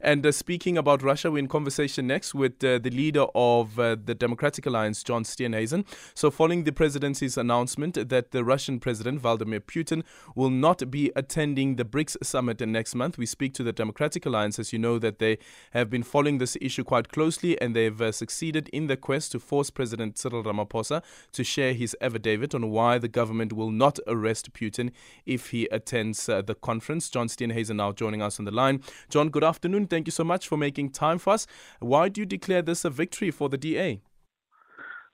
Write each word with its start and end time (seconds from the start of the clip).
And 0.00 0.24
uh, 0.24 0.32
speaking 0.32 0.78
about 0.78 1.02
Russia, 1.02 1.30
we're 1.30 1.38
in 1.38 1.48
conversation 1.48 2.06
next 2.06 2.34
with 2.34 2.62
uh, 2.64 2.78
the 2.78 2.90
leader 2.90 3.26
of 3.34 3.78
uh, 3.78 3.96
the 4.02 4.14
Democratic 4.14 4.66
Alliance, 4.66 5.02
John 5.02 5.24
Steenhuisen. 5.24 5.84
So, 6.14 6.30
following 6.30 6.64
the 6.64 6.72
presidency's 6.72 7.36
announcement 7.36 8.08
that 8.08 8.30
the 8.30 8.44
Russian 8.44 8.80
President 8.80 9.20
Vladimir 9.20 9.60
Putin 9.60 10.02
will 10.34 10.50
not 10.50 10.90
be 10.90 11.10
attending 11.16 11.76
the 11.76 11.84
BRICS 11.84 12.16
summit 12.22 12.60
next 12.60 12.94
month, 12.94 13.18
we 13.18 13.26
speak 13.26 13.54
to 13.54 13.62
the 13.62 13.72
Democratic 13.72 14.26
Alliance. 14.26 14.58
As 14.58 14.72
you 14.72 14.78
know, 14.78 14.98
that 14.98 15.18
they 15.18 15.38
have 15.72 15.90
been 15.90 16.02
following 16.02 16.38
this 16.38 16.56
issue 16.60 16.84
quite 16.84 17.08
closely, 17.08 17.60
and 17.60 17.74
they've 17.74 18.00
uh, 18.00 18.12
succeeded 18.12 18.68
in 18.72 18.86
the 18.86 18.96
quest 18.96 19.32
to 19.32 19.38
force 19.40 19.70
President 19.70 20.18
Cyril 20.18 20.44
Ramaphosa 20.44 21.02
to 21.32 21.44
share 21.44 21.72
his 21.72 21.96
affidavit 22.00 22.54
on 22.54 22.70
why 22.70 22.98
the 22.98 23.08
government 23.08 23.52
will 23.52 23.70
not 23.70 23.98
arrest 24.06 24.52
Putin 24.52 24.90
if 25.26 25.50
he 25.50 25.66
attends 25.66 26.28
uh, 26.28 26.42
the 26.42 26.54
conference. 26.54 27.10
John 27.10 27.28
Steenhuisen 27.28 27.76
now 27.76 27.92
joining 27.92 28.22
us 28.22 28.38
on 28.38 28.44
the 28.44 28.50
line. 28.50 28.82
John, 29.08 29.28
good 29.28 29.44
afternoon. 29.44 29.81
Thank 29.86 30.06
you 30.06 30.12
so 30.12 30.24
much 30.24 30.48
for 30.48 30.56
making 30.56 30.90
time 30.90 31.18
for 31.18 31.32
us. 31.32 31.46
Why 31.80 32.08
do 32.08 32.20
you 32.20 32.26
declare 32.26 32.62
this 32.62 32.84
a 32.84 32.90
victory 32.90 33.30
for 33.30 33.48
the 33.48 33.58
DA? 33.58 34.00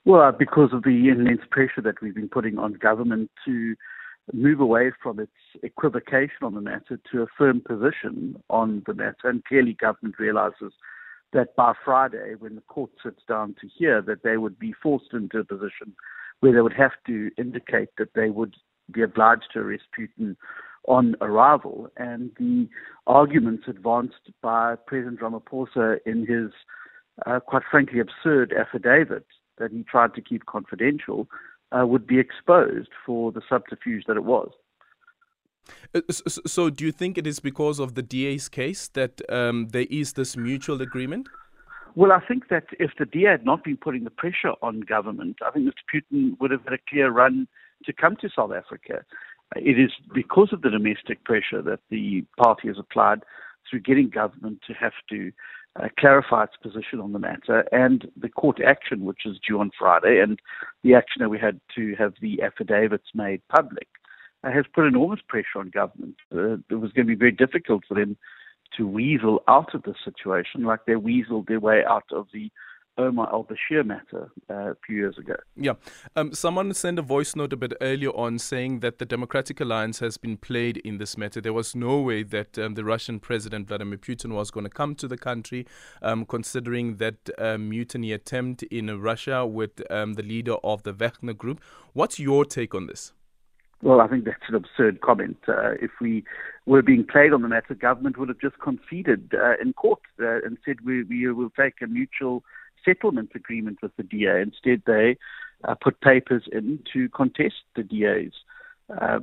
Well, 0.04 0.22
uh, 0.22 0.32
because 0.32 0.70
of 0.72 0.84
the 0.84 1.08
immense 1.08 1.42
pressure 1.50 1.82
that 1.82 2.00
we've 2.00 2.14
been 2.14 2.28
putting 2.28 2.58
on 2.58 2.74
government 2.74 3.30
to 3.44 3.74
move 4.32 4.60
away 4.60 4.92
from 5.02 5.18
its 5.18 5.32
equivocation 5.62 6.42
on 6.42 6.54
the 6.54 6.60
matter 6.60 6.98
to 7.12 7.22
a 7.22 7.26
firm 7.36 7.60
position 7.60 8.36
on 8.50 8.82
the 8.86 8.94
matter. 8.94 9.28
And 9.28 9.44
clearly, 9.44 9.74
government 9.74 10.18
realizes 10.18 10.72
that 11.32 11.54
by 11.56 11.74
Friday, 11.84 12.34
when 12.38 12.54
the 12.54 12.62
court 12.62 12.90
sits 13.02 13.22
down 13.28 13.54
to 13.60 13.68
hear, 13.68 14.00
that 14.02 14.22
they 14.22 14.36
would 14.36 14.58
be 14.58 14.72
forced 14.82 15.12
into 15.12 15.38
a 15.38 15.44
position 15.44 15.94
where 16.40 16.52
they 16.52 16.60
would 16.60 16.72
have 16.72 16.92
to 17.06 17.30
indicate 17.36 17.88
that 17.98 18.14
they 18.14 18.30
would 18.30 18.54
be 18.92 19.02
obliged 19.02 19.44
to 19.52 19.58
arrest 19.58 19.84
Putin 19.98 20.36
on 20.88 21.14
arrival. 21.20 21.88
And 21.96 22.30
the 22.38 22.68
arguments 23.06 23.64
advanced 23.68 24.32
by 24.42 24.74
President 24.86 25.20
Ramaphosa 25.20 25.98
in 26.04 26.26
his, 26.26 26.50
uh, 27.26 27.40
quite 27.40 27.62
frankly, 27.70 28.00
absurd 28.00 28.52
affidavit 28.52 29.26
that 29.58 29.70
he 29.70 29.82
tried 29.84 30.14
to 30.14 30.20
keep 30.20 30.46
confidential 30.46 31.28
uh, 31.70 31.86
would 31.86 32.06
be 32.06 32.18
exposed 32.18 32.88
for 33.04 33.30
the 33.30 33.42
subterfuge 33.48 34.04
that 34.06 34.16
it 34.16 34.24
was. 34.24 34.50
Uh, 35.94 36.00
so, 36.08 36.70
do 36.70 36.84
you 36.86 36.92
think 36.92 37.18
it 37.18 37.26
is 37.26 37.40
because 37.40 37.78
of 37.78 37.94
the 37.94 38.02
DA's 38.02 38.48
case 38.48 38.88
that 38.88 39.20
um, 39.30 39.68
there 39.68 39.86
is 39.90 40.14
this 40.14 40.34
mutual 40.34 40.80
agreement? 40.80 41.28
Well, 41.94 42.12
I 42.12 42.20
think 42.26 42.48
that 42.48 42.64
if 42.78 42.92
the 42.98 43.04
DA 43.04 43.30
had 43.30 43.44
not 43.44 43.64
been 43.64 43.76
putting 43.76 44.04
the 44.04 44.10
pressure 44.10 44.52
on 44.62 44.80
government, 44.80 45.38
I 45.44 45.50
think 45.50 45.66
Mr. 45.66 45.84
Putin 45.92 46.38
would 46.40 46.50
have 46.50 46.62
had 46.64 46.72
a 46.72 46.78
clear 46.88 47.10
run 47.10 47.48
to 47.84 47.92
come 47.92 48.16
to 48.20 48.28
South 48.34 48.52
Africa. 48.52 49.04
It 49.56 49.78
is 49.78 49.92
because 50.14 50.52
of 50.52 50.62
the 50.62 50.70
domestic 50.70 51.24
pressure 51.24 51.62
that 51.62 51.80
the 51.90 52.24
party 52.36 52.68
has 52.68 52.78
applied 52.78 53.22
through 53.68 53.80
getting 53.80 54.08
government 54.08 54.60
to 54.66 54.74
have 54.74 54.92
to 55.10 55.32
uh, 55.76 55.88
clarify 55.98 56.44
its 56.44 56.56
position 56.62 57.00
on 57.00 57.12
the 57.12 57.18
matter 57.18 57.64
and 57.72 58.10
the 58.16 58.28
court 58.28 58.60
action, 58.64 59.04
which 59.04 59.24
is 59.24 59.38
due 59.46 59.60
on 59.60 59.70
Friday, 59.78 60.20
and 60.20 60.40
the 60.82 60.94
action 60.94 61.20
that 61.20 61.28
we 61.28 61.38
had 61.38 61.60
to 61.74 61.94
have 61.96 62.14
the 62.20 62.42
affidavits 62.42 63.08
made 63.14 63.40
public, 63.48 63.88
uh, 64.44 64.50
has 64.50 64.64
put 64.74 64.86
enormous 64.86 65.20
pressure 65.28 65.58
on 65.58 65.70
government. 65.70 66.16
Uh, 66.34 66.54
it 66.70 66.80
was 66.80 66.92
going 66.92 67.06
to 67.06 67.14
be 67.14 67.14
very 67.14 67.32
difficult 67.32 67.84
for 67.86 67.94
them 67.94 68.16
to 68.76 68.86
weasel 68.86 69.42
out 69.48 69.74
of 69.74 69.82
the 69.84 69.94
situation 70.04 70.62
like 70.62 70.80
they 70.86 70.92
weaseled 70.92 71.48
their 71.48 71.60
way 71.60 71.82
out 71.88 72.04
of 72.12 72.26
the 72.32 72.50
Omar 72.98 73.28
al 73.32 73.44
Bashir 73.44 73.84
matter 73.84 74.30
uh, 74.50 74.72
a 74.72 74.76
few 74.84 74.96
years 74.96 75.16
ago. 75.18 75.36
Yeah. 75.56 75.74
Um, 76.16 76.34
someone 76.34 76.74
sent 76.74 76.98
a 76.98 77.02
voice 77.02 77.36
note 77.36 77.52
a 77.52 77.56
bit 77.56 77.72
earlier 77.80 78.10
on 78.10 78.38
saying 78.38 78.80
that 78.80 78.98
the 78.98 79.06
Democratic 79.06 79.60
Alliance 79.60 80.00
has 80.00 80.16
been 80.16 80.36
played 80.36 80.78
in 80.78 80.98
this 80.98 81.16
matter. 81.16 81.40
There 81.40 81.52
was 81.52 81.74
no 81.74 82.00
way 82.00 82.24
that 82.24 82.58
um, 82.58 82.74
the 82.74 82.84
Russian 82.84 83.20
President 83.20 83.68
Vladimir 83.68 83.98
Putin 83.98 84.32
was 84.34 84.50
going 84.50 84.64
to 84.64 84.70
come 84.70 84.94
to 84.96 85.08
the 85.08 85.16
country, 85.16 85.66
um, 86.02 86.24
considering 86.24 86.96
that 86.96 87.30
uh, 87.38 87.56
mutiny 87.56 88.12
attempt 88.12 88.64
in 88.64 89.00
Russia 89.00 89.46
with 89.46 89.80
um, 89.90 90.14
the 90.14 90.22
leader 90.22 90.56
of 90.64 90.82
the 90.82 90.92
Wagner 90.92 91.34
group. 91.34 91.60
What's 91.92 92.18
your 92.18 92.44
take 92.44 92.74
on 92.74 92.86
this? 92.86 93.12
Well, 93.80 94.00
I 94.00 94.08
think 94.08 94.24
that's 94.24 94.42
an 94.48 94.56
absurd 94.56 95.00
comment. 95.02 95.36
Uh, 95.46 95.72
if 95.80 95.92
we 96.00 96.24
were 96.66 96.82
being 96.82 97.04
played 97.04 97.32
on 97.32 97.42
the 97.42 97.48
matter, 97.48 97.74
government 97.74 98.18
would 98.18 98.28
have 98.28 98.40
just 98.40 98.58
conceded 98.58 99.32
uh, 99.34 99.54
in 99.62 99.72
court 99.72 100.00
uh, 100.20 100.44
and 100.44 100.58
said 100.64 100.78
we, 100.84 101.04
we 101.04 101.30
will 101.30 101.50
take 101.50 101.74
a 101.80 101.86
mutual 101.86 102.42
settlement 102.88 103.30
agreement 103.34 103.78
with 103.82 103.94
the 103.96 104.02
DA. 104.02 104.40
Instead, 104.42 104.82
they 104.86 105.16
uh, 105.64 105.74
put 105.74 106.00
papers 106.00 106.44
in 106.52 106.80
to 106.92 107.08
contest 107.10 107.56
the 107.76 107.82
DA's 107.82 108.32
uh, 109.00 109.18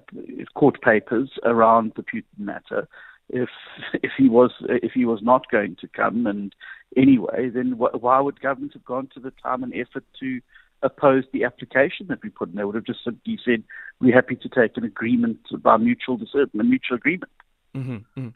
court 0.54 0.82
papers 0.82 1.32
around 1.44 1.94
the 1.96 2.04
Putin 2.04 2.38
matter. 2.38 2.88
If 3.30 3.50
if 3.94 4.12
he 4.18 4.30
was 4.30 4.52
if 4.70 4.92
he 4.92 5.06
was 5.06 5.22
not 5.24 5.50
going 5.50 5.76
to 5.82 5.88
come, 5.88 6.28
and 6.28 6.54
anyway, 6.96 7.50
then 7.50 7.72
wh- 7.72 8.02
why 8.02 8.20
would 8.20 8.40
government 8.40 8.74
have 8.74 8.86
gone 8.86 9.10
to 9.14 9.20
the 9.20 9.32
time 9.42 9.64
and 9.64 9.74
effort 9.74 10.04
to 10.20 10.42
oppose 10.84 11.24
the 11.34 11.44
application 11.44 12.06
that 12.10 12.22
we 12.22 12.30
put 12.30 12.50
in? 12.50 12.56
They 12.56 12.64
would 12.64 12.76
have 12.76 12.86
just 12.86 13.04
simply 13.04 13.40
said, 13.44 13.64
"We're 14.00 14.14
happy 14.14 14.36
to 14.36 14.50
take 14.50 14.78
an 14.78 14.84
agreement 14.84 15.40
by 15.64 15.78
mutual 15.78 16.20
a 16.36 16.64
mutual 16.64 16.98
agreement." 16.98 17.32
Mm-hmm, 17.76 18.20
mm-hmm. 18.20 18.30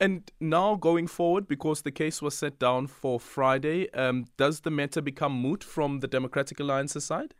And 0.00 0.30
now 0.40 0.76
going 0.76 1.06
forward, 1.06 1.46
because 1.46 1.82
the 1.82 1.92
case 1.92 2.22
was 2.22 2.36
set 2.36 2.58
down 2.58 2.86
for 2.86 3.20
Friday, 3.20 3.92
um, 3.92 4.26
does 4.36 4.60
the 4.60 4.70
matter 4.70 5.02
become 5.02 5.32
moot 5.32 5.62
from 5.62 6.00
the 6.00 6.08
Democratic 6.08 6.58
Alliance's 6.60 7.04
side? 7.04 7.34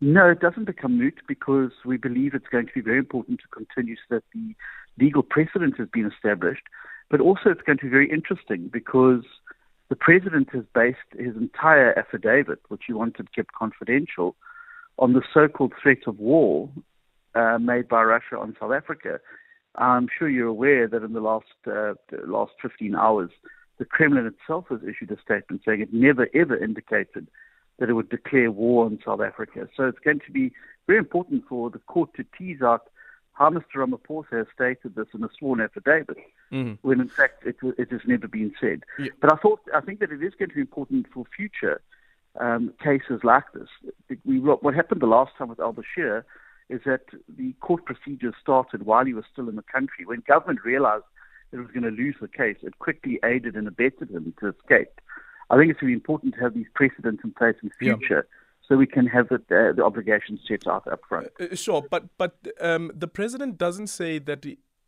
No, 0.00 0.28
it 0.28 0.40
doesn't 0.40 0.64
become 0.64 0.98
moot 0.98 1.20
because 1.28 1.70
we 1.84 1.96
believe 1.96 2.34
it's 2.34 2.48
going 2.48 2.66
to 2.66 2.72
be 2.74 2.80
very 2.80 2.98
important 2.98 3.40
to 3.40 3.48
continue 3.48 3.94
so 3.94 4.16
that 4.16 4.24
the 4.34 4.56
legal 4.98 5.22
precedent 5.22 5.78
has 5.78 5.86
been 5.92 6.10
established. 6.10 6.64
But 7.08 7.20
also, 7.20 7.50
it's 7.50 7.62
going 7.62 7.78
to 7.78 7.84
be 7.84 7.90
very 7.90 8.10
interesting 8.10 8.68
because 8.72 9.22
the 9.88 9.96
president 9.96 10.48
has 10.52 10.64
based 10.74 10.98
his 11.16 11.36
entire 11.36 11.96
affidavit, 11.96 12.58
which 12.68 12.82
he 12.88 12.92
wanted 12.92 13.32
kept 13.32 13.52
confidential, 13.52 14.34
on 14.98 15.12
the 15.12 15.22
so 15.32 15.46
called 15.46 15.72
threat 15.80 15.98
of 16.08 16.18
war 16.18 16.68
uh, 17.34 17.58
made 17.58 17.88
by 17.88 18.02
Russia 18.02 18.38
on 18.38 18.56
South 18.58 18.72
Africa. 18.72 19.20
I'm 19.76 20.08
sure 20.18 20.28
you're 20.28 20.48
aware 20.48 20.86
that 20.88 21.02
in 21.02 21.12
the 21.12 21.20
last 21.20 21.46
uh, 21.66 21.94
last 22.26 22.52
15 22.60 22.94
hours, 22.94 23.30
the 23.78 23.84
Kremlin 23.84 24.26
itself 24.26 24.66
has 24.70 24.80
issued 24.82 25.10
a 25.10 25.20
statement 25.20 25.62
saying 25.64 25.80
it 25.80 25.92
never 25.92 26.28
ever 26.34 26.56
indicated 26.56 27.28
that 27.78 27.88
it 27.88 27.94
would 27.94 28.10
declare 28.10 28.50
war 28.50 28.84
on 28.84 28.98
South 29.04 29.20
Africa. 29.20 29.68
So 29.76 29.84
it's 29.84 29.98
going 29.98 30.20
to 30.26 30.32
be 30.32 30.52
very 30.86 30.98
important 30.98 31.44
for 31.48 31.70
the 31.70 31.78
court 31.80 32.10
to 32.16 32.24
tease 32.38 32.62
out 32.62 32.88
how 33.32 33.48
Mr. 33.50 33.76
Ramaphosa 33.76 34.38
has 34.38 34.46
stated 34.54 34.94
this 34.94 35.06
in 35.14 35.24
a 35.24 35.28
sworn 35.38 35.60
affidavit, 35.60 36.18
mm-hmm. 36.52 36.74
when 36.86 37.00
in 37.00 37.08
fact 37.08 37.46
it, 37.46 37.56
it, 37.78 37.90
has 37.90 38.02
never 38.06 38.28
been 38.28 38.52
said. 38.60 38.84
Yeah. 38.98 39.06
But 39.20 39.32
I 39.32 39.36
thought 39.36 39.60
I 39.74 39.80
think 39.80 40.00
that 40.00 40.12
it 40.12 40.22
is 40.22 40.34
going 40.38 40.50
to 40.50 40.54
be 40.54 40.60
important 40.60 41.06
for 41.12 41.24
future 41.34 41.80
um, 42.38 42.72
cases 42.82 43.20
like 43.24 43.44
this. 43.54 43.68
We, 44.24 44.38
what 44.38 44.74
happened 44.74 45.00
the 45.00 45.06
last 45.06 45.32
time 45.38 45.48
with 45.48 45.60
Al 45.60 45.74
Bashir 45.74 46.24
is 46.72 46.80
that 46.86 47.04
the 47.28 47.52
court 47.60 47.84
procedure 47.84 48.32
started 48.40 48.84
while 48.84 49.04
he 49.04 49.14
was 49.14 49.24
still 49.30 49.48
in 49.48 49.56
the 49.56 49.68
country. 49.76 50.04
When 50.06 50.22
government 50.26 50.60
realized 50.64 51.04
it 51.52 51.58
was 51.58 51.68
going 51.68 51.84
to 51.84 51.90
lose 51.90 52.16
the 52.20 52.28
case, 52.28 52.56
it 52.62 52.78
quickly 52.78 53.20
aided 53.24 53.54
and 53.56 53.68
abetted 53.68 54.10
him 54.10 54.32
to 54.40 54.48
escape. 54.48 55.00
I 55.50 55.56
think 55.56 55.70
it's 55.70 55.82
really 55.82 55.92
important 55.92 56.34
to 56.34 56.40
have 56.40 56.54
these 56.54 56.70
precedents 56.74 57.22
in 57.22 57.32
place 57.32 57.56
in 57.62 57.68
the 57.68 57.74
future. 57.78 58.26
Yeah. 58.26 58.38
So 58.66 58.76
we 58.76 58.86
can 58.86 59.06
have 59.06 59.28
the, 59.28 59.36
uh, 59.36 59.72
the 59.76 59.84
obligations 59.84 60.40
set 60.48 60.66
out 60.66 60.86
up 60.86 61.00
front. 61.08 61.28
Uh, 61.38 61.48
uh, 61.52 61.54
sure, 61.54 61.82
but 61.90 62.04
but 62.16 62.36
um, 62.60 62.90
the 62.94 63.08
president 63.08 63.58
doesn't 63.58 63.88
say 63.88 64.18
that 64.20 64.46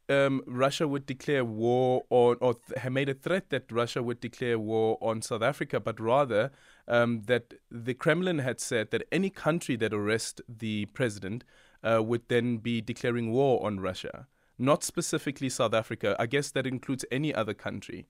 um, 0.09 0.43
Russia 0.47 0.87
would 0.87 1.07
declare 1.07 1.45
war 1.45 2.05
or, 2.09 2.37
or 2.41 2.55
th- 2.55 2.91
made 2.91 3.09
a 3.09 3.15
threat 3.15 3.51
that 3.51 3.71
Russia 3.71 4.03
would 4.03 4.21
declare 4.21 4.59
war 4.59 4.99
on 5.01 5.23
South 5.23 5.43
Africa, 5.43 5.81
but 5.81 5.99
rather 6.01 6.51
um, 6.89 7.23
that 7.27 7.55
the 7.71 7.95
Kremlin 7.95 8.39
had 8.39 8.61
said 8.61 8.91
that 8.91 9.03
any 9.11 9.31
country 9.31 9.77
that 9.77 9.93
arrests 9.93 10.41
the 10.49 10.87
president 10.87 11.45
uh, 11.85 12.03
would 12.03 12.29
then 12.29 12.57
be 12.57 12.81
declaring 12.81 13.31
war 13.31 13.65
on 13.65 13.81
Russia, 13.81 14.27
not 14.59 14.83
specifically 14.83 15.49
South 15.49 15.75
Africa. 15.75 16.17
I 16.19 16.27
guess 16.27 16.51
that 16.53 16.67
includes 16.67 17.05
any 17.13 17.35
other 17.35 17.55
country. 17.55 18.07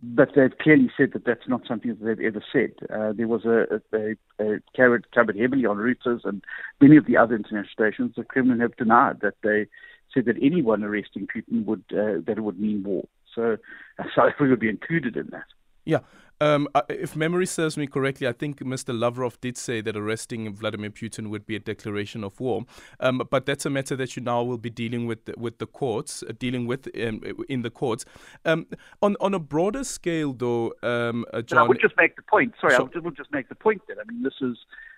But 0.00 0.30
they've 0.36 0.56
clearly 0.60 0.90
said 0.96 1.10
that 1.12 1.24
that's 1.24 1.48
not 1.48 1.62
something 1.66 1.90
that 1.90 2.04
they've 2.04 2.26
ever 2.26 2.42
said. 2.52 2.72
Uh, 2.88 3.12
there 3.12 3.26
was 3.26 3.44
a, 3.44 3.80
a, 3.92 4.14
a 4.40 4.60
carried, 4.74 5.10
covered 5.10 5.36
heavily 5.36 5.66
on 5.66 5.76
Reuters 5.76 6.20
and 6.24 6.44
many 6.80 6.96
of 6.96 7.06
the 7.06 7.16
other 7.16 7.34
international 7.34 7.72
stations. 7.72 8.14
The 8.16 8.22
Kremlin 8.22 8.60
have 8.60 8.76
denied 8.76 9.20
that 9.22 9.34
they 9.42 9.66
said 10.14 10.26
that 10.26 10.36
anyone 10.40 10.84
arresting 10.84 11.26
Putin 11.26 11.64
would 11.64 11.82
uh, 11.92 12.22
that 12.26 12.34
it 12.36 12.42
would 12.42 12.60
mean 12.60 12.84
war. 12.84 13.08
So 13.34 13.56
South 13.98 14.30
Africa 14.34 14.50
would 14.50 14.60
be 14.60 14.68
included 14.68 15.16
in 15.16 15.28
that. 15.32 15.46
Yeah. 15.84 16.00
Um, 16.40 16.68
uh, 16.74 16.82
if 16.88 17.16
memory 17.16 17.46
serves 17.46 17.76
me 17.76 17.86
correctly, 17.86 18.28
I 18.28 18.32
think 18.32 18.60
Mr. 18.60 18.98
Lavrov 18.98 19.40
did 19.40 19.56
say 19.56 19.80
that 19.80 19.96
arresting 19.96 20.52
Vladimir 20.54 20.90
Putin 20.90 21.28
would 21.30 21.46
be 21.46 21.56
a 21.56 21.58
declaration 21.58 22.22
of 22.22 22.38
war. 22.38 22.64
Um, 23.00 23.22
but 23.30 23.46
that's 23.46 23.66
a 23.66 23.70
matter 23.70 23.96
that 23.96 24.16
you 24.16 24.22
now 24.22 24.42
will 24.42 24.58
be 24.58 24.70
dealing 24.70 25.06
with 25.06 25.18
with 25.36 25.58
the 25.58 25.66
courts, 25.66 26.22
uh, 26.22 26.32
dealing 26.38 26.66
with 26.66 26.86
in, 26.88 27.22
in 27.48 27.62
the 27.62 27.70
courts. 27.70 28.04
Um, 28.44 28.66
on 29.02 29.16
on 29.20 29.34
a 29.34 29.38
broader 29.38 29.84
scale, 29.84 30.32
though, 30.32 30.72
um, 30.82 31.24
uh, 31.32 31.42
John. 31.42 31.58
I 31.58 31.62
would 31.62 31.80
just 31.80 31.96
make 31.96 32.16
the 32.16 32.22
point. 32.22 32.54
Sorry, 32.60 32.74
so, 32.74 32.90
I 32.94 32.98
would 32.98 33.16
just 33.16 33.32
make 33.32 33.48
the 33.48 33.54
point 33.54 33.82
that 33.88 33.98
I 33.98 34.10
mean 34.10 34.22
this 34.22 34.40
is 34.40 34.56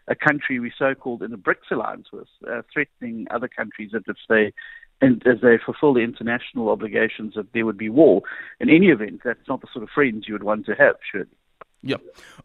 a 0.09 0.15
country 0.15 0.59
we 0.59 0.73
so-called 0.77 1.23
in 1.23 1.33
a 1.33 1.39
BRICS 1.39 1.71
alliance 1.71 2.09
with, 2.13 2.27
uh, 2.51 2.63
threatening 2.73 3.27
other 3.31 3.47
countries 3.47 3.91
that 3.93 4.03
if 4.09 4.17
they 4.29 4.53
and 5.01 5.23
as 5.27 5.41
they 5.41 5.59
fulfill 5.65 5.95
the 5.95 6.01
international 6.01 6.69
obligations, 6.69 7.35
that 7.35 7.53
there 7.53 7.65
would 7.65 7.79
be 7.79 7.89
war. 7.89 8.23
In 8.61 8.69
any 8.69 8.89
event, 8.89 9.23
that's 9.25 9.49
not 9.49 9.61
the 9.61 9.69
sort 9.73 9.83
of 9.83 9.91
friends 9.91 10.27
you 10.29 10.35
would 10.35 10.43
want 10.43 10.67
to 10.67 10.75
have, 10.75 10.97
surely. 11.11 11.29
Yeah. 11.83 11.97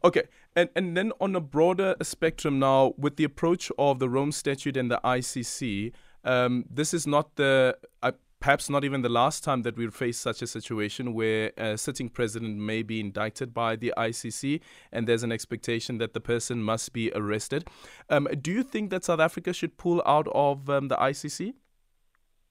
Okay. 0.04 0.24
And 0.56 0.70
and 0.76 0.96
then 0.96 1.12
on 1.20 1.36
a 1.36 1.42
broader 1.42 1.96
spectrum 2.02 2.60
now, 2.60 2.94
with 2.98 3.18
the 3.18 3.26
approach 3.26 3.72
of 3.78 4.00
the 4.00 4.10
Rome 4.10 4.32
Statute 4.32 4.78
and 4.78 4.90
the 4.90 5.02
ICC, 5.04 5.92
um, 6.24 6.66
this 6.70 6.94
is 6.94 7.06
not 7.06 7.36
the 7.36 7.78
uh, 8.02 8.14
perhaps 8.40 8.70
not 8.70 8.84
even 8.84 9.02
the 9.02 9.10
last 9.10 9.44
time 9.44 9.64
that 9.64 9.76
we'll 9.76 9.92
face 9.92 10.18
such 10.18 10.42
a 10.42 10.48
situation 10.48 11.14
where 11.14 11.52
a 11.58 11.78
sitting 11.78 12.10
president 12.10 12.58
may 12.58 12.84
be 12.84 13.00
indicted 13.00 13.54
by 13.54 13.76
the 13.76 13.92
ICC 13.98 14.62
and 14.92 15.08
there's 15.08 15.24
an 15.24 15.32
expectation 15.32 15.98
that 15.98 16.14
the 16.14 16.22
person 16.22 16.62
must 16.62 16.94
be 16.94 17.12
arrested. 17.16 17.68
Um, 18.10 18.28
do 18.42 18.52
you 18.52 18.64
think 18.64 18.92
that 18.92 19.04
South 19.04 19.20
Africa 19.20 19.52
should 19.52 19.78
pull 19.78 20.02
out 20.06 20.28
of 20.34 20.70
um, 20.70 20.90
the 20.90 20.96
ICC? 20.96 21.54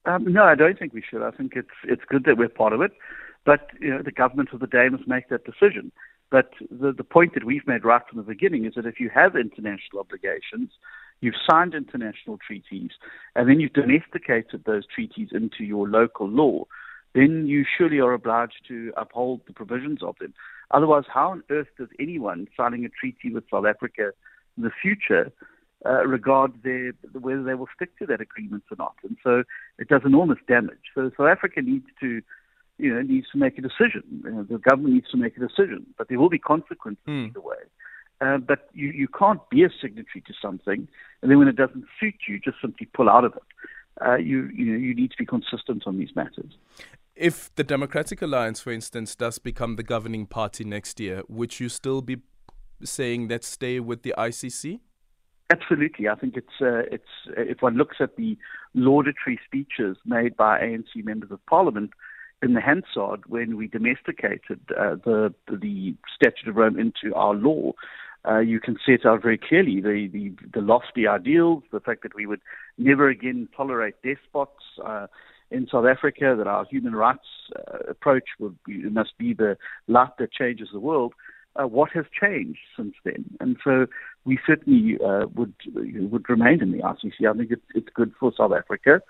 Um, 0.06 0.33
no, 0.33 0.45
I 0.45 0.55
don't 0.55 0.79
think 0.79 0.93
we 0.93 1.03
should. 1.09 1.23
I 1.23 1.31
think 1.31 1.53
it's 1.56 1.69
it's 1.85 2.03
good 2.09 2.25
that 2.25 2.37
we're 2.37 2.49
part 2.49 2.73
of 2.73 2.83
it, 2.83 2.93
but 3.45 3.69
you 3.81 3.91
know, 3.91 4.03
the 4.03 4.12
government 4.12 4.51
of 4.53 4.61
the 4.61 4.67
day 4.67 4.89
must 4.91 5.09
make 5.09 5.29
that 5.29 5.45
decision. 5.45 5.93
But 6.31 6.51
the, 6.71 6.93
the 6.93 7.05
point 7.05 7.35
that 7.35 7.45
we've 7.45 7.67
made 7.67 7.85
right 7.85 8.03
from 8.09 8.19
the 8.19 8.25
beginning 8.25 8.65
is 8.65 8.75
that 8.75 8.87
if 8.87 8.99
you 8.99 9.11
have 9.15 9.37
international 9.37 10.01
obligations, 10.01 10.71
you've 11.21 11.35
signed 11.49 11.75
international 11.75 12.39
treaties, 12.45 12.91
and 13.35 13.49
then 13.49 13.61
you've 13.61 13.73
domesticated 13.73 14.65
those 14.65 14.85
treaties 14.93 15.29
into 15.33 15.65
your 15.65 15.89
local 15.89 16.29
law, 16.29 16.65
then 17.15 17.47
you 17.47 17.65
surely 17.79 18.00
are 18.00 18.12
obliged 18.12 18.67
to 18.69 18.93
uphold 18.97 19.43
the 19.47 19.53
provisions 19.53 20.03
of 20.03 20.17
them. 20.21 20.35
Otherwise, 20.73 21.05
how 21.12 21.31
on 21.31 21.45
earth 21.50 21.69
does 21.79 21.89
anyone 22.00 22.49
signing 22.57 22.85
a 22.85 22.89
treaty 22.89 23.33
with 23.33 23.45
South 23.50 23.67
Africa 23.67 24.11
in 24.57 24.65
the 24.65 24.73
future 24.83 25.31
uh, 25.87 26.07
regard 26.07 26.53
their, 26.63 26.93
whether 27.13 27.43
they 27.43 27.55
will 27.55 27.69
stick 27.75 27.99
to 27.99 28.07
that 28.07 28.21
agreement 28.21 28.65
or 28.71 28.77
not? 28.79 28.95
And 29.03 29.17
so 29.23 29.45
it 29.79 29.89
does 29.89 30.03
enormous 30.05 30.39
damage. 30.49 30.79
So 30.95 31.11
South 31.17 31.29
Africa 31.29 31.63
needs 31.63 31.87
to 32.01 32.23
you 32.79 32.93
know, 32.93 33.03
needs 33.03 33.27
to 33.31 33.39
make 33.39 33.59
a 33.59 33.63
decision. 33.63 34.03
You 34.25 34.31
know, 34.31 34.43
the 34.43 34.59
government 34.59 34.95
needs 34.95 35.11
to 35.11 35.17
make 35.17 35.37
a 35.37 35.41
decision, 35.41 35.87
but 35.97 36.09
there 36.09 36.19
will 36.19 36.29
be 36.29 36.39
consequences 36.39 37.05
mm. 37.07 37.29
either 37.29 37.41
way. 37.41 37.57
Uh, 38.21 38.39
but 38.39 38.69
you, 38.73 38.89
you 38.89 39.09
can't 39.09 39.41
be 39.51 39.65
a 39.65 39.69
signatory 39.81 40.23
to 40.27 40.33
something, 40.41 40.89
and 41.23 41.31
then 41.31 41.39
when 41.39 41.49
it 41.49 41.57
doesn't 41.57 41.85
suit 42.01 42.15
you, 42.29 42.39
just 42.39 42.57
simply 42.61 42.87
pull 42.95 43.09
out 43.09 43.25
of 43.25 43.35
it. 43.35 43.43
Uh, 44.05 44.17
you, 44.17 44.51
you, 44.55 44.73
know, 44.73 44.79
you 44.79 44.95
need 44.95 45.11
to 45.11 45.17
be 45.17 45.27
consistent 45.27 45.85
on 45.87 45.99
these 45.99 46.11
matters. 46.17 46.53
If 47.15 47.55
the 47.55 47.63
Democratic 47.63 48.23
Alliance, 48.23 48.61
for 48.61 48.73
instance, 48.73 49.15
does 49.15 49.39
become 49.39 49.77
the 49.77 49.85
governing 49.85 50.27
party 50.27 50.65
next 50.65 50.99
year, 50.99 51.23
would 51.29 51.61
you 51.61 51.69
still 51.69 52.03
be 52.03 52.19
saying 52.83 53.29
that 53.29 53.45
stay 53.45 53.79
with 53.79 54.03
the 54.03 54.15
ICC? 54.19 54.81
Absolutely, 55.52 56.08
I 56.08 56.14
think 56.14 56.37
it's 56.37 56.61
uh, 56.61 56.85
it's 56.91 57.05
if 57.37 57.61
one 57.61 57.76
looks 57.76 57.96
at 58.00 58.17
the 58.17 58.37
laudatory 58.73 59.38
speeches 59.44 59.96
made 60.06 60.37
by 60.37 60.58
ANC 60.58 61.05
members 61.05 61.31
of 61.31 61.44
Parliament 61.46 61.91
in 62.43 62.55
the 62.55 62.61
Hansard 62.61 63.26
when 63.26 63.56
we 63.56 63.69
domesticated 63.69 64.61
uh, 64.70 64.96
the 65.05 65.35
the 65.49 65.94
Statute 66.14 66.49
of 66.49 66.56
Rome 66.56 66.79
into 66.79 67.14
our 67.14 67.35
law. 67.35 67.73
Uh, 68.26 68.38
you 68.38 68.58
can 68.58 68.76
see 68.87 68.93
it 68.93 69.05
out 69.05 69.20
very 69.20 69.37
clearly 69.37 69.82
the, 69.82 70.08
the, 70.11 70.32
the 70.55 70.64
lofty 70.64 71.06
ideals, 71.06 71.62
the 71.73 71.81
fact 71.81 72.02
that 72.02 72.14
we 72.14 72.25
would 72.25 72.40
never 72.79 73.11
again 73.11 73.47
tolerate 73.55 73.97
despots 74.02 74.62
uh, 74.82 75.06
in 75.50 75.67
South 75.70 75.85
Africa, 75.85 76.35
that 76.38 76.47
our 76.47 76.64
human 76.64 76.94
rights 76.94 77.26
uh, 77.55 77.79
approach 77.90 78.25
would 78.40 78.56
be, 78.64 78.79
must 78.85 79.19
be 79.19 79.35
the 79.35 79.58
light 79.88 80.17
that 80.19 80.32
changes 80.32 80.69
the 80.73 80.81
world. 80.81 81.12
Uh, 81.56 81.67
what 81.67 81.90
has 81.93 82.06
changed 82.19 82.61
since 82.76 82.94
then? 83.05 83.26
And 83.40 83.58
so 83.62 83.87
we 84.25 84.38
certainly 84.47 84.99
uh, 85.05 85.26
would 85.35 85.55
would 85.75 86.29
remain 86.29 86.62
in 86.62 86.73
the 86.73 86.79
ICC. 86.79 87.29
I 87.29 87.37
think 87.37 87.50
it's, 87.50 87.65
it's 87.75 87.88
good 87.94 88.12
for 88.19 88.32
South 88.37 88.53
Africa. 88.53 89.03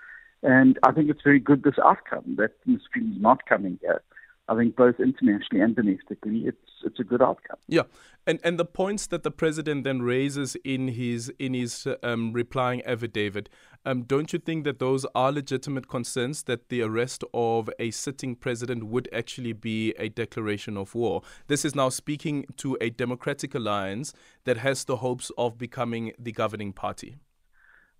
And 0.43 0.77
I 0.83 0.91
think 0.91 1.09
it's 1.09 1.23
very 1.23 1.39
good 1.39 1.63
this 1.63 1.79
outcome 1.83 2.35
that 2.37 2.51
Ms. 2.65 2.81
is 2.95 3.21
not 3.21 3.45
coming 3.47 3.79
here. 3.81 4.01
I 4.47 4.55
think 4.55 4.75
both 4.75 4.99
internationally 4.99 5.63
and 5.63 5.75
domestically, 5.75 6.43
it's 6.45 6.57
it's 6.83 6.99
a 6.99 7.03
good 7.03 7.21
outcome. 7.21 7.57
Yeah, 7.67 7.83
and 8.27 8.39
and 8.43 8.59
the 8.59 8.65
points 8.65 9.07
that 9.07 9.23
the 9.23 9.31
president 9.31 9.85
then 9.85 10.03
raises 10.03 10.55
in 10.63 10.89
his 10.89 11.29
in 11.39 11.55
his 11.55 11.87
um, 12.03 12.31
replying 12.31 12.85
affidavit, 12.85 13.49
um, 13.85 14.03
don't 14.03 14.31
you 14.33 14.39
think 14.39 14.63
that 14.65 14.77
those 14.77 15.03
are 15.15 15.31
legitimate 15.31 15.87
concerns 15.87 16.43
that 16.43 16.69
the 16.69 16.83
arrest 16.83 17.23
of 17.33 17.71
a 17.79 17.89
sitting 17.89 18.35
president 18.35 18.83
would 18.83 19.09
actually 19.11 19.53
be 19.53 19.95
a 19.97 20.09
declaration 20.09 20.77
of 20.77 20.93
war? 20.93 21.23
This 21.47 21.65
is 21.65 21.73
now 21.73 21.89
speaking 21.89 22.45
to 22.57 22.77
a 22.79 22.91
democratic 22.91 23.55
alliance 23.55 24.13
that 24.43 24.57
has 24.57 24.85
the 24.85 24.97
hopes 24.97 25.31
of 25.39 25.57
becoming 25.57 26.13
the 26.19 26.31
governing 26.31 26.71
party. 26.71 27.17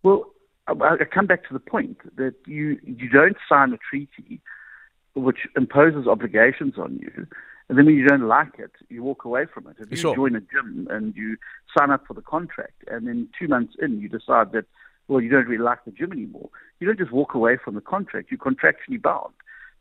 Well, 0.03 0.25
I 0.68 0.98
come 1.12 1.25
back 1.25 1.48
to 1.48 1.53
the 1.53 1.59
point 1.59 1.98
that 2.18 2.36
you 2.45 2.80
you 2.83 3.09
don't 3.09 3.38
sign 3.50 3.74
a 3.74 3.77
treaty 3.89 4.41
which 5.15 5.47
imposes 5.56 6.07
obligations 6.07 6.75
on 6.77 7.00
you, 7.01 7.27
and 7.67 7.77
then 7.77 7.85
when 7.85 7.95
you 7.95 8.07
don't 8.07 8.27
like 8.27 8.59
it, 8.59 8.71
you 8.89 9.03
walk 9.03 9.25
away 9.25 9.45
from 9.51 9.67
it. 9.67 9.77
If 9.79 9.89
you 9.89 9.97
sure. 9.97 10.15
join 10.15 10.35
a 10.35 10.41
gym 10.41 10.88
and 10.89 11.15
you 11.15 11.38
sign 11.75 11.89
up 11.89 12.06
for 12.06 12.13
the 12.13 12.21
contract, 12.21 12.83
and 12.88 13.07
then 13.07 13.29
two 13.38 13.47
months 13.47 13.73
in 13.81 14.00
you 14.00 14.09
decide 14.09 14.51
that 14.51 14.65
well 15.07 15.21
you 15.21 15.29
don't 15.29 15.47
really 15.47 15.63
like 15.63 15.83
the 15.85 15.91
gym 15.91 16.12
anymore, 16.12 16.50
you 16.79 16.88
don't 16.88 17.00
just 17.00 17.12
walk 17.12 17.33
away 17.33 17.57
from 17.57 17.75
the 17.75 17.81
contract. 17.81 18.29
You're 18.29 18.39
contractually 18.39 19.01
bound. 19.01 19.33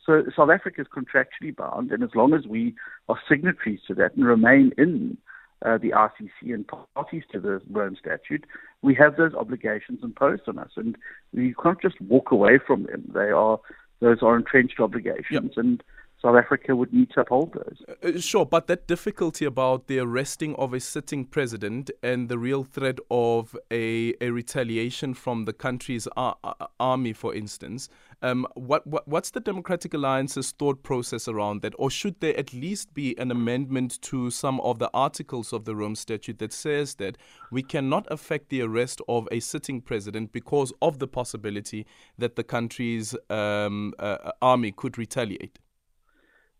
So 0.06 0.22
South 0.36 0.50
Africa 0.50 0.82
is 0.82 0.86
contractually 0.86 1.54
bound, 1.54 1.90
and 1.90 2.02
as 2.02 2.10
long 2.14 2.34
as 2.34 2.46
we 2.46 2.75
are 3.08 3.19
signatories 3.28 3.81
to 3.88 3.94
that 3.94 4.14
and 4.14 4.26
remain 4.26 4.72
in 4.76 5.16
uh, 5.64 5.78
the 5.78 5.90
ICC 5.90 6.52
and 6.54 6.66
parties 6.94 7.22
to 7.32 7.40
the 7.40 7.60
Rome 7.70 7.96
Statute, 7.98 8.44
we 8.82 8.94
have 8.94 9.16
those 9.16 9.32
obligations 9.34 10.00
imposed 10.02 10.42
on 10.46 10.58
us, 10.58 10.72
and 10.76 10.96
we 11.32 11.54
can't 11.62 11.81
just 11.81 12.00
walk 12.02 12.31
away 12.31 12.58
from 12.64 12.84
them. 12.84 13.10
They 13.14 13.31
are 13.31 13.58
those 14.00 14.23
are 14.23 14.37
entrenched 14.37 14.81
obligations, 14.81 15.52
yep. 15.56 15.64
and 15.64 15.82
South 16.24 16.36
Africa 16.36 16.74
would 16.74 16.90
need 16.90 17.10
to 17.10 17.20
uphold 17.20 17.52
those. 17.52 17.82
Uh, 17.86 18.08
uh, 18.08 18.18
sure, 18.18 18.46
but 18.46 18.66
that 18.66 18.86
difficulty 18.86 19.44
about 19.44 19.88
the 19.88 19.98
arresting 19.98 20.54
of 20.54 20.72
a 20.72 20.80
sitting 20.80 21.26
president 21.26 21.90
and 22.02 22.30
the 22.30 22.38
real 22.38 22.64
threat 22.64 22.98
of 23.10 23.54
a, 23.70 24.14
a 24.22 24.30
retaliation 24.30 25.12
from 25.12 25.44
the 25.44 25.52
country's 25.52 26.08
ar- 26.16 26.38
army, 26.80 27.12
for 27.12 27.34
instance, 27.34 27.90
um, 28.22 28.46
what, 28.54 28.86
what 28.86 29.06
what's 29.06 29.30
the 29.32 29.40
Democratic 29.40 29.92
Alliance's 29.92 30.52
thought 30.52 30.82
process 30.82 31.28
around 31.28 31.60
that, 31.60 31.74
or 31.78 31.90
should 31.90 32.18
there 32.20 32.38
at 32.38 32.54
least 32.54 32.94
be 32.94 33.14
an 33.18 33.30
amendment 33.30 34.00
to 34.00 34.30
some 34.30 34.60
of 34.60 34.78
the 34.78 34.90
articles 34.94 35.52
of 35.52 35.66
the 35.66 35.76
Rome 35.76 35.94
Statute 35.94 36.38
that 36.38 36.54
says 36.54 36.94
that 36.94 37.18
we 37.50 37.62
cannot 37.62 38.06
affect 38.10 38.48
the 38.48 38.62
arrest 38.62 39.02
of 39.08 39.28
a 39.30 39.40
sitting 39.40 39.82
president 39.82 40.32
because 40.32 40.72
of 40.80 41.00
the 41.00 41.06
possibility 41.06 41.86
that 42.16 42.36
the 42.36 42.44
country's 42.44 43.14
um, 43.28 43.92
uh, 43.98 44.32
army 44.40 44.72
could 44.72 44.96
retaliate? 44.96 45.58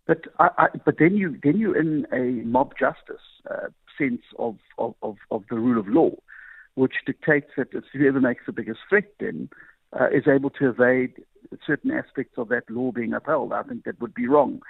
But 0.07 0.23
I, 0.39 0.49
I, 0.59 0.67
but 0.85 0.97
then 0.99 1.17
you 1.17 1.39
then 1.43 1.59
you're 1.59 1.79
in 1.79 2.07
a 2.13 2.45
mob 2.47 2.75
justice 2.79 3.25
uh, 3.51 3.69
sense 3.99 4.23
of, 4.39 4.57
of, 4.79 4.95
of, 5.03 5.17
of, 5.31 5.45
the 5.49 5.57
rule 5.57 5.79
of 5.79 5.89
law, 5.89 6.11
which 6.75 6.95
dictates 7.07 7.51
that 7.57 7.69
whoever 7.93 8.21
makes 8.21 8.43
the 8.47 8.53
biggest 8.53 8.81
threat 8.89 9.09
then 9.21 9.49
uh, 9.99 10.09
is 10.09 10.25
able 10.27 10.51
to 10.51 10.69
evade 10.69 11.15
certain 11.67 11.91
aspects 11.91 12.37
of 12.37 12.49
that 12.49 12.69
law 12.69 12.91
being 12.91 13.15
upheld. 13.15 13.53
I 13.53 13.63
think 13.63 13.85
that 13.85 14.01
would 14.01 14.15
be 14.15 14.27
wrong. 14.27 14.61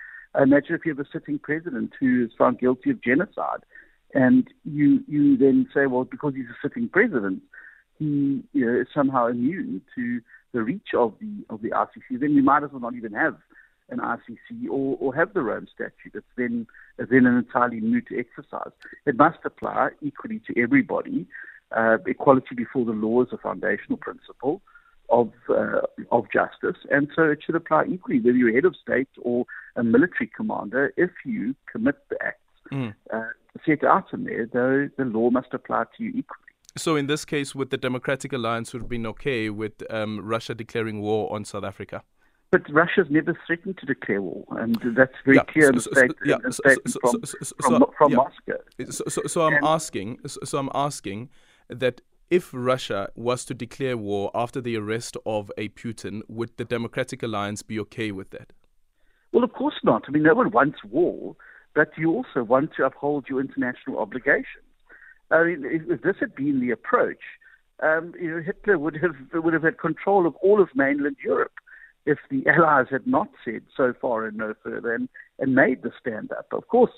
Imagine 0.41 0.75
if 0.75 0.85
you 0.85 0.95
have 0.95 1.05
a 1.05 1.09
sitting 1.11 1.39
president 1.39 1.93
who 1.99 2.25
is 2.25 2.31
found 2.37 2.59
guilty 2.59 2.91
of 2.91 3.03
genocide, 3.03 3.65
and 4.15 4.47
you 4.65 5.03
you 5.09 5.37
then 5.37 5.67
say, 5.75 5.87
well, 5.87 6.05
because 6.05 6.35
he's 6.35 6.47
a 6.47 6.69
sitting 6.69 6.89
president, 6.89 7.43
he 7.99 8.43
you 8.53 8.67
know, 8.67 8.81
is 8.81 8.89
somehow 8.95 9.27
immune 9.27 9.81
to 9.95 10.21
the 10.53 10.63
reach 10.63 10.89
of 10.97 11.15
the 11.21 11.45
of 11.51 11.63
the 11.63 11.71
ICC. 11.71 12.21
Then 12.21 12.35
you 12.35 12.43
might 12.43 12.63
as 12.63 12.71
well 12.71 12.81
not 12.81 12.95
even 12.95 13.13
have 13.13 13.37
an 13.91 13.99
ICC 13.99 14.69
or, 14.71 14.97
or 15.01 15.15
have 15.15 15.35
the 15.35 15.43
Rome 15.43 15.67
Statute. 15.73 16.15
It's 16.15 16.27
then, 16.37 16.67
it's 16.99 17.11
then 17.11 17.27
an 17.27 17.37
entirely 17.37 17.81
moot 17.81 18.09
exercise. 18.17 18.73
It 19.07 19.17
must 19.17 19.39
apply 19.45 19.91
equally 20.03 20.41
to 20.47 20.61
everybody. 20.61 21.27
Uh, 21.75 21.99
equality 22.07 22.55
before 22.55 22.85
the 22.85 22.93
law 22.93 23.23
is 23.23 23.29
a 23.33 23.39
foundational 23.39 23.99
principle 23.99 24.63
of 25.11 25.33
uh, 25.49 25.81
of 26.13 26.25
justice, 26.33 26.77
and 26.91 27.09
so 27.15 27.25
it 27.25 27.41
should 27.45 27.55
apply 27.57 27.85
equally 27.87 28.21
whether 28.21 28.37
you're 28.37 28.53
head 28.53 28.65
of 28.65 28.77
state 28.77 29.09
or 29.21 29.45
a 29.77 29.83
military 29.83 30.31
commander. 30.35 30.93
If 30.97 31.11
you 31.25 31.55
commit 31.71 31.97
the 32.11 32.17
acts 32.23 32.39
mm. 32.73 32.95
uh, 33.13 33.23
set 33.67 33.83
out 33.85 34.13
in 34.13 34.25
there, 34.25 34.47
though, 34.47 34.89
the 34.97 35.05
law 35.05 35.31
must 35.31 35.53
apply 35.53 35.85
to 35.97 36.05
you 36.05 36.11
equally. 36.11 36.45
So, 36.77 36.97
in 36.97 37.07
this 37.07 37.25
case, 37.25 37.55
would 37.55 37.71
the 37.71 37.77
Democratic 37.77 38.33
Alliance 38.33 38.73
would 38.73 38.83
have 38.83 38.89
been 38.89 39.07
okay 39.07 39.51
with 39.51 39.83
um, 39.91 40.21
Russia 40.21 40.55
declaring 40.55 41.01
war 41.01 41.33
on 41.33 41.45
South 41.45 41.65
Africa? 41.65 42.03
But 42.55 42.73
Russia's 42.73 43.09
never 43.11 43.37
threatened 43.45 43.79
to 43.79 43.87
declare 43.87 44.23
war, 44.23 44.45
and 44.51 44.77
that's 44.97 45.17
very 45.25 45.39
yeah, 45.39 45.43
clear 45.43 45.71
in 45.71 45.75
the 45.75 45.81
statement, 45.81 46.17
yeah, 46.25 46.37
from, 46.39 47.21
from, 47.61 47.85
from 47.99 48.11
yeah. 48.13 48.17
Moscow. 48.17 48.93
So, 48.93 49.05
so, 49.09 49.23
so 49.27 49.43
I'm 49.45 49.55
and, 49.55 49.67
asking, 49.67 50.19
so 50.25 50.59
I'm 50.59 50.71
asking 50.73 51.31
that 51.69 52.01
if 52.31 52.51
Russia 52.53 53.09
was 53.17 53.45
to 53.47 53.55
declare 53.55 53.97
war 53.97 54.31
after 54.37 54.61
the 54.61 54.77
arrest 54.77 55.17
of 55.27 55.51
a 55.59 55.69
Putin, 55.71 56.21
would 56.29 56.57
the 56.57 56.65
Democratic 56.65 57.25
Alliance 57.25 57.63
be 57.63 57.81
okay 57.81 58.13
with 58.13 58.31
that? 58.31 58.53
Well, 59.33 59.43
of 59.43 59.53
course 59.53 59.81
not. 59.83 60.05
I 60.07 60.13
mean, 60.13 60.23
no 60.23 60.35
one 60.35 60.53
wants 60.53 60.79
war, 60.85 61.35
but 61.75 61.91
you 61.99 62.13
also 62.13 62.45
want 62.45 62.71
to 62.77 62.85
uphold 62.85 63.25
your 63.29 63.41
international 63.41 63.99
obligations. 63.99 64.69
I 65.33 65.43
mean, 65.43 65.65
if, 65.65 65.91
if 65.91 66.03
this 66.03 66.19
had 66.21 66.37
been 66.37 66.61
the 66.61 66.71
approach, 66.71 67.25
um, 67.83 68.15
you 68.17 68.31
know, 68.31 68.41
Hitler 68.41 68.79
would 68.79 68.97
have 69.03 69.17
would 69.43 69.55
have 69.55 69.65
had 69.65 69.77
control 69.79 70.25
of 70.25 70.37
all 70.37 70.63
of 70.63 70.69
mainland 70.77 71.17
Europe 71.21 71.51
if 72.07 72.19
the 72.31 72.47
Allies 72.49 72.87
had 72.91 73.07
not 73.07 73.29
said 73.45 73.63
so 73.77 73.93
far 74.01 74.27
and 74.27 74.37
no 74.37 74.55
further 74.63 74.95
and, 74.95 75.09
and 75.39 75.55
made 75.55 75.83
the 75.83 75.93
stand 76.01 76.33
up. 76.33 76.47
Of 76.53 76.69
course, 76.69 76.93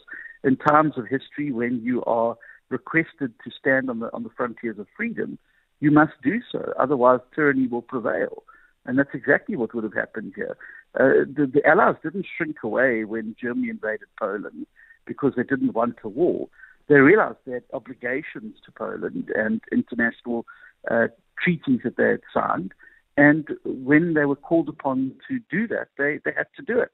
in 0.45 0.57
times 0.57 0.95
of 0.97 1.07
history 1.07 1.53
when 1.53 1.81
you 1.83 2.05
are 2.05 2.37
requested 2.69 3.33
to 3.45 3.51
stand 3.59 3.89
on 3.89 4.01
the 4.01 4.13
on 4.13 4.25
the 4.25 4.31
frontiers 4.37 4.79
of 4.79 4.87
freedom, 4.97 5.39
you 5.81 5.91
must 5.91 6.13
do 6.23 6.41
so. 6.51 6.73
Otherwise, 6.79 7.21
tyranny 7.35 7.67
will 7.67 7.83
prevail. 7.83 8.43
And 8.85 8.99
that's 8.99 9.15
exactly 9.15 9.57
what 9.57 9.75
would 9.75 9.85
have 9.85 9.95
happened 9.95 10.33
here. 10.37 10.57
Uh, 10.95 11.27
the, 11.27 11.51
the 11.53 11.67
Allies 11.67 11.97
didn't 12.03 12.27
shrink 12.37 12.63
away 12.63 13.05
when 13.05 13.37
Germany 13.41 13.69
invaded 13.69 14.09
Poland 14.19 14.67
because 15.07 15.33
they 15.37 15.43
didn't 15.43 15.75
want 15.75 15.97
a 16.05 16.09
war. 16.09 16.49
They 16.89 16.97
realized 16.97 17.39
they 17.45 17.53
had 17.53 17.65
obligations 17.73 18.57
to 18.65 18.73
Poland 18.73 19.31
and 19.35 19.61
international 19.73 20.47
uh, 20.91 21.09
treaties 21.43 21.81
that 21.85 21.97
they 21.97 22.11
had 22.11 22.21
signed. 22.33 22.73
And 23.17 23.49
when 23.65 24.15
they 24.15 24.27
were 24.27 24.37
called 24.37 24.69
upon 24.69 25.15
to 25.29 25.39
do 25.51 25.67
that, 25.69 25.89
they, 25.97 26.21
they 26.25 26.33
had 26.37 26.49
to 26.57 26.63
do 26.63 26.79
it. 26.79 26.93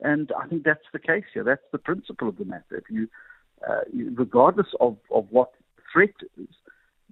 And 0.00 0.32
I 0.40 0.46
think 0.46 0.64
that's 0.64 0.80
the 0.92 0.98
case 0.98 1.24
here. 1.34 1.44
That's 1.44 1.60
the 1.72 1.78
principle 1.78 2.28
of 2.28 2.38
the 2.38 2.44
matter. 2.44 2.76
If 2.76 2.84
you, 2.88 3.08
uh, 3.68 3.80
regardless 4.14 4.68
of, 4.80 4.96
of 5.12 5.26
what 5.30 5.52
threat 5.92 6.14
is, 6.38 6.48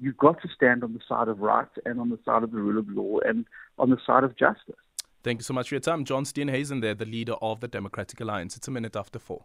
you've 0.01 0.17
got 0.17 0.41
to 0.43 0.49
stand 0.55 0.85
on 0.85 0.93
the 0.95 1.01
side 1.09 1.29
of 1.29 1.41
right 1.41 1.69
and 1.85 2.01
on 2.01 2.11
the 2.11 2.19
side 2.25 2.43
of 2.43 2.53
the 2.53 2.59
rule 2.59 2.79
of 2.79 2.89
law 2.89 3.19
and 3.27 3.47
on 3.79 3.91
the 3.91 3.99
side 4.07 4.25
of 4.25 4.37
justice. 4.37 4.77
Thank 5.23 5.41
you 5.41 5.45
so 5.45 5.55
much 5.55 5.69
for 5.69 5.75
your 5.75 5.81
time. 5.81 6.05
John 6.05 6.25
Steenhuisen 6.25 6.81
there, 6.81 6.95
the 6.95 7.05
leader 7.05 7.35
of 7.43 7.61
the 7.61 7.69
Democratic 7.69 8.21
Alliance. 8.21 8.57
It's 8.57 8.69
a 8.69 8.71
minute 8.71 8.95
after 8.95 9.19
four. 9.19 9.43